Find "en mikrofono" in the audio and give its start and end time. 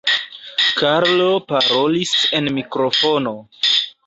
2.39-3.37